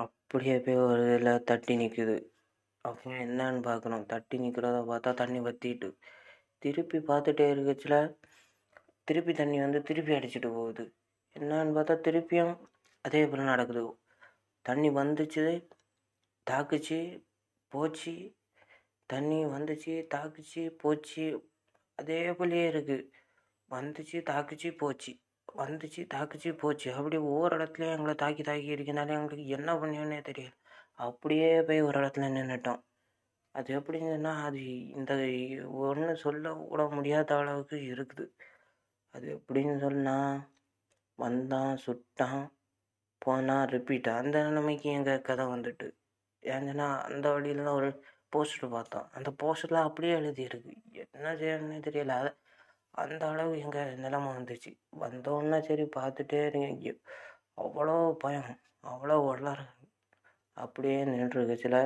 [0.00, 2.16] அப்படியே போய் ஒரு இதில் தட்டி நிற்குது
[2.84, 4.06] அப்போ என்னன்னு பார்க்கணும்.
[4.06, 5.88] தட்டி நிற்கிறத பார்த்தா தண்ணி வற்றிட்டு
[6.62, 7.98] திருப்பி பார்த்துட்டே இருக்கச்சில்
[9.04, 10.84] திருப்பி தண்ணி வந்து திருப்பி அடிச்சிட்டு போகுது.
[11.36, 12.54] என்னன்னு பார்த்தா திருப்பியும்
[13.04, 13.82] அதே போல் நடக்குது.
[14.62, 15.44] தண்ணி வந்துச்சு
[16.50, 16.98] தாக்குச்சு
[17.72, 18.14] போச்சு.
[19.10, 21.26] தண்ணி வந்துச்சு தாக்குச்சு போச்சு.
[21.98, 23.04] அதே போலயே இருக்குது
[23.70, 25.12] வந்துச்சு தாக்குச்சு போச்சு.
[25.54, 26.94] வந்துச்சு தாக்குச்சு போச்சு.
[26.94, 30.52] அப்படியே ஒவ்வொரு இடத்துலையும் எங்களை தாக்கி தாக்கி இருக்கனால எங்களுக்கு என்ன பண்ணுவோன்னே தெரியல.
[30.94, 32.82] அப்படியே போய் ஒரு இடத்துல நின்றுட்டோம்
[33.52, 35.12] அது எப்படின்னு சொன்னால் அது இந்த
[35.72, 38.26] ஒன்று சொல்ல கூட முடியாத அளவுக்கு இருக்குது.
[39.10, 40.40] அது எப்படின்னு சொன்னால்
[41.14, 42.46] வந்தான் சுட்டான்
[43.18, 45.86] போனால் ரிப்பீட் அந்த நிலைமைக்கு எங்கள் கதை வந்துட்டு.
[46.42, 48.02] ஏன்னா அந்த வழியில் ஒரு
[48.36, 49.08] போஸ்டர் பார்த்தோம்.
[49.12, 50.72] அந்த போஸ்டரில் அப்படியே எழுதியிருக்கு.
[51.12, 52.08] என்ன செய்யணும்னே தெரியல.
[52.08, 52.32] அதை
[52.96, 54.70] அந்த அளவு எங்கள் நிலமை வந்துச்சு.
[55.02, 56.92] வந்தோடனே சரி பார்த்துட்டே இருங்க.
[57.56, 58.48] அவ்வளோ பயம்
[58.84, 59.58] அவ்வளோ வளர
[60.56, 61.76] அப்படியே நின்றுருக்கச்சில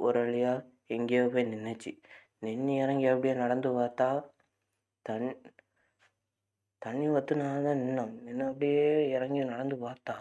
[0.00, 0.64] ஒரு வழியாக
[0.96, 1.92] எங்கேயோ போய் நின்றுச்சு
[2.38, 4.08] நின்று இறங்கி அப்படியே நடந்து பார்த்தா
[5.06, 5.28] தண்
[6.82, 8.12] தண்ணி வற்றுனால தான் நின்னோம்.
[8.26, 8.84] நின்று அப்படியே
[9.16, 10.16] இறங்கி நடந்து பார்த்தா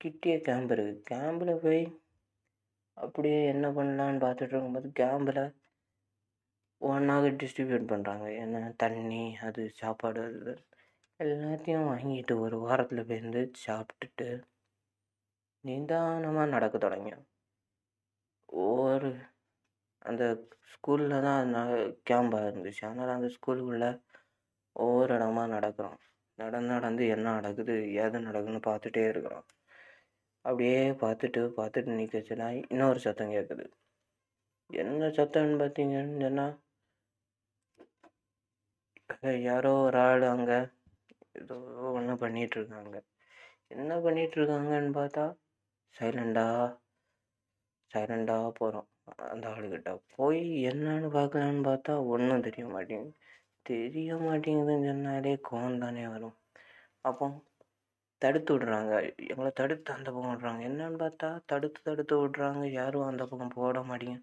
[0.00, 1.82] கிட்டியே கேம்ப் இருக்குது கேம்பில் போய்
[2.96, 5.42] அப்படியே என்ன பண்ணலான்னு பார்த்துட்டு இருக்கும்போது கேம்பில்
[6.82, 10.54] ஒன்றாக டிஸ்ட்ரிபியூட் பண்ணுறாங்க ஏன்னா தண்ணி அது சாப்பாடு அது
[11.20, 14.28] எல்லாத்தையும் வாங்கிட்டு ஒரு வாரத்தில் போயிருந்து சாப்பிட்டுட்டு
[15.64, 17.26] நிதானமாக நடக்க தொடங்கியோம்
[18.48, 19.10] ஒவ்வொரு
[20.02, 20.24] அந்த
[20.72, 21.50] ஸ்கூலில் தான்
[22.10, 22.82] கேம்பாக இருந்துச்சு.
[22.88, 23.90] அதனால் அந்த ஸ்கூலுக்குள்ளே
[24.76, 25.98] ஒவ்வொரு இடமா நடக்கிறோம்.
[26.38, 27.74] நடந்து நடந்து என்ன நடக்குது
[28.04, 29.46] ஏது நடக்குதுன்னு பார்த்துட்டே இருக்கிறோம்.
[30.44, 33.64] அப்படியே பார்த்துட்டு பார்த்துட்டு நிற்கச்சுன்னா இன்னொரு சத்தம் கேட்குது.
[34.70, 36.54] என்ன சத்தம்னு பார்த்தீங்கன்னு சொன்னால்
[39.22, 40.58] யாரோ ஒரு ஆள் அங்கே
[41.40, 41.56] ஏதோ
[41.90, 42.96] ஒன்று பண்ணிகிட்ருக்காங்க
[43.70, 45.24] என்ன பண்ணிகிட்ருக்காங்கன்னு பார்த்தா
[45.94, 46.64] சைலண்டாக
[47.90, 48.88] சைலண்டாக போகிறோம்
[49.32, 53.14] அந்த ஆளுக்கிட்ட போய் என்னன்னு பார்க்கலான்னு பார்த்தா ஒன்றும் தெரிய மாட்டேங்குது.
[53.66, 56.36] தெரிய மாட்டேங்குதுன்னு சொன்னாலே கோவம் தானே வரும்.
[57.02, 57.26] அப்போ
[58.22, 58.92] தடுத்து விடுறாங்க.
[59.30, 60.62] எங்களை தடுத்து அந்த பக்கம் விட்றாங்க.
[60.70, 62.64] என்னன்னு பார்த்தா தடுத்து தடுத்து விடுறாங்க.
[62.80, 64.18] யாரும் அந்த பக்கம் போட மாட்டேங்க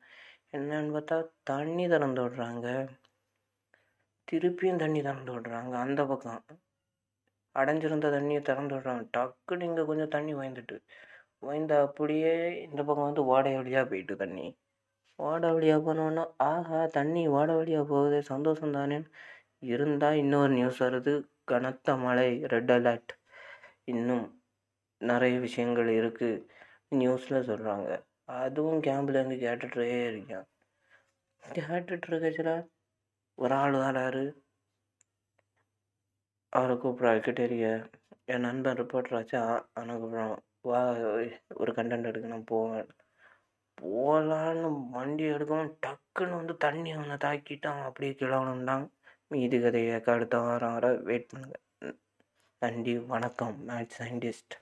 [0.53, 2.67] என்னன்னு பார்த்தா தண்ணி திறந்து விடுறாங்க.
[4.29, 6.41] திருப்பியும் தண்ணி திறந்து விடுறாங்க அந்த பக்கம்.
[7.55, 9.03] அடைஞ்சிருந்த தண்ணியை திறந்து விடுறாங்க.
[9.17, 10.77] டக்குன்னு இங்கே கொஞ்சம் தண்ணி வாய்ந்துட்டு
[11.39, 12.33] வாய்ந்த அப்படியே
[12.67, 14.47] இந்த பக்கம் வந்து ஓடை வழியாக போயிட்டு தண்ணி.
[15.19, 19.09] ஓடை வழியாக போனோன்னா ஆஹா தண்ணி ஓடை வழியாக போகுது சந்தோஷம் தானேன்னு
[19.69, 21.13] இருந்தால் இன்னொரு நியூஸ் வருது.
[21.43, 23.13] கனத்த மழை ரெட் அலர்ட்
[23.83, 24.25] இன்னும்
[25.01, 26.43] நிறைய விஷயங்கள் இருக்குது
[26.99, 27.89] நியூஸில் சொல்கிறாங்க
[28.39, 30.45] அதுவும் கேம்ப்லேருந்து கேட்டுகிட்டே இருக்கேன்
[31.59, 32.55] கேட்டுட்டு
[33.39, 34.23] ஒரு ஆள் வராரு
[36.53, 37.65] அவரை கூப்பிட்றாரு கிட்டேரிய
[38.25, 39.17] என் நண்பன் ரிப்போர்ட்டர்
[39.73, 40.37] அணு கூப்பிட்றான்.
[40.61, 40.79] வா
[41.55, 42.89] ஒரு கண்டென்ட் எடுக்கணும் போவேன்.
[43.77, 48.87] போகலான்னு வண்டி எடுக்கவும் டக்குன்னு வந்து தண்ணி அவனை தாக்கிட்டு அவன் அப்படியே கிளம்பணுன்டாங்க
[49.31, 51.95] மீதி கதையை அடுத்த வாரம் வர வெயிட் பண்ணுங்கள்
[52.61, 54.55] நன்றி வணக்கம் மேட்ச் சயின்டிஸ்ட்